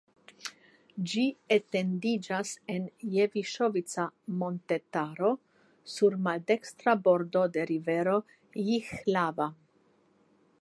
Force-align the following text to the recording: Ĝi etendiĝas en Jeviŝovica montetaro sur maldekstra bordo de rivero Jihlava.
Ĝi 1.09 1.25
etendiĝas 1.55 2.53
en 2.75 2.87
Jeviŝovica 3.17 4.05
montetaro 4.39 5.29
sur 5.97 6.17
maldekstra 6.29 6.97
bordo 7.09 7.45
de 7.59 7.67
rivero 7.73 8.17
Jihlava. 8.71 9.49